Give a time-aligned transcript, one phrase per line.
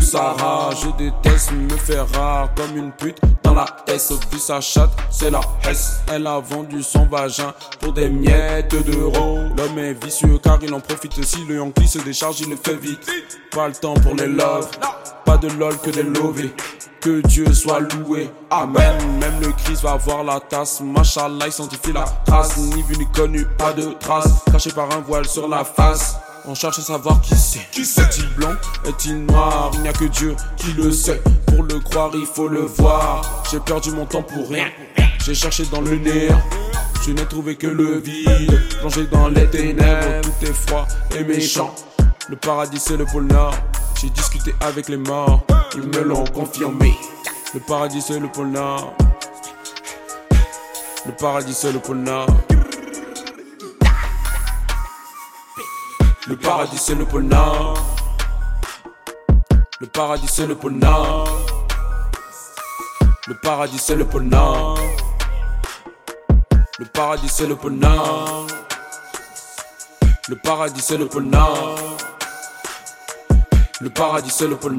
[0.00, 3.20] Sarah, je déteste me faire rare comme une pute
[3.58, 4.12] la S.
[4.30, 6.00] Vu sa chatte, c'est la S.
[6.12, 9.40] Elle a vendu son vagin pour des miettes d'euros.
[9.56, 11.22] L'homme est vicieux car il en profite.
[11.24, 13.10] Si le Yankee se décharge, il le fait vite.
[13.50, 14.68] Pas le temps pour les love,
[15.24, 16.52] pas de lol que des lovés.
[17.00, 18.96] Que Dieu soit loué, Amen.
[19.20, 20.80] Même le Christ va voir la tasse.
[20.80, 22.56] Machallah, il sanctifie la trace.
[22.56, 24.44] Ni vu ni connu, pas de trace.
[24.50, 26.16] Caché par un voile sur la face.
[26.50, 27.70] On cherche à savoir qui c'est.
[27.70, 28.54] Qui c'est Est-il blanc
[28.86, 29.70] Est-il noir?
[29.74, 31.20] Il n'y a que Dieu qui le sait.
[31.46, 33.44] Pour le croire, il faut le voir.
[33.50, 34.68] J'ai perdu mon temps pour rien.
[35.18, 36.40] J'ai cherché dans le néant.
[37.04, 38.62] Je n'ai trouvé que le vide.
[38.80, 41.74] Plongé dans les ténèbres, tout est froid et méchant.
[42.30, 43.54] Le paradis, c'est le pôle Nord.
[44.00, 45.44] J'ai discuté avec les morts.
[45.74, 46.94] Ils me l'ont confirmé.
[47.52, 48.94] Le paradis, c'est le pôle Nord.
[51.04, 52.26] Le paradis, c'est le pôle Nord.
[56.28, 57.26] Le paradis c'est le pôle.
[59.80, 60.78] Le paradis c'est le pôle.
[63.26, 64.28] Le paradis c'est le pôle.
[66.78, 67.80] Le paradis c'est le pôle.
[70.28, 71.30] Le paradis c'est le pôle.
[73.80, 74.78] Le paradis c'est le pôle.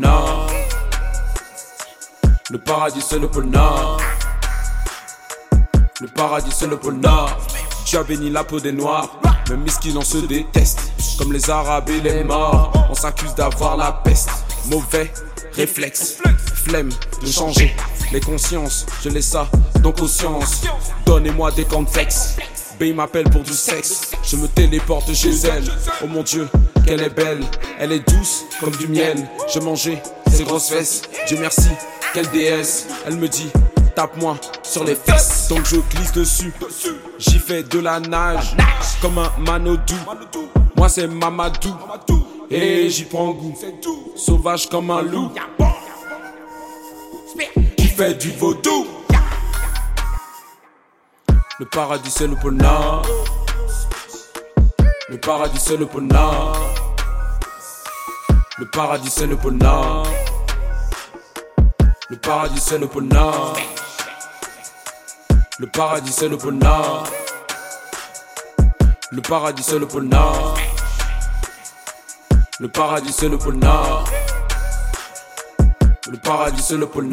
[2.51, 3.51] Le paradis c'est le pôle.
[5.99, 7.01] Le paradis c'est le pôle.
[7.85, 9.18] Tu as béni la peau des noirs.
[9.49, 10.91] Même miskin on se déteste.
[11.17, 12.71] Comme les arabes et les morts.
[12.89, 14.29] On s'accuse d'avoir la peste.
[14.69, 15.11] Mauvais
[15.53, 16.17] réflexe.
[16.53, 16.89] Flemme
[17.21, 17.75] de changer.
[18.11, 19.47] Les consciences, je laisse ça
[19.81, 20.61] donc conscience.
[21.05, 22.39] Donnez-moi des contextes.
[22.79, 24.11] B m'appelle pour du sexe.
[24.23, 25.65] Je me téléporte chez elle.
[26.03, 26.47] Oh mon dieu,
[26.85, 27.43] qu'elle est belle.
[27.79, 29.17] Elle est douce comme du miel.
[29.53, 30.01] Je mangeais
[30.31, 31.01] ses grosses fesses.
[31.27, 31.69] Dieu merci,
[32.13, 32.87] quelle déesse.
[33.05, 33.49] Elle me dit
[33.89, 35.47] tape-moi sur les fesses.
[35.49, 36.53] Donc je glisse dessus.
[37.17, 38.55] J'y fais de la nage
[39.01, 39.95] comme un manodou.
[40.75, 41.75] Moi c'est Mamadou.
[42.49, 43.55] Et j'y prends goût.
[44.15, 45.31] Sauvage comme un loup.
[47.77, 48.87] Qui fait du vaudou.
[51.59, 53.05] Le paradis c'est le pôle Nord.
[55.09, 56.57] Le paradis c'est le pôle Nord.
[58.57, 60.07] Le paradis c'est le pôle Nord.
[62.09, 63.57] Le paradis c'est le pôle Nord.
[65.59, 66.57] Le paradis c'est le pôle.
[69.11, 70.09] Le paradis c'est le pôle.
[72.61, 73.59] Le paradis c'est le pôle.
[76.09, 77.09] Le paradis c'est le pôle.